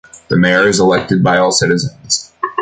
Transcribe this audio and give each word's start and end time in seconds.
The 0.29 0.35
mayor 0.35 0.67
is 0.67 0.79
elected 0.79 1.23
by 1.23 1.37
all 1.37 1.51
citizens. 1.51 2.33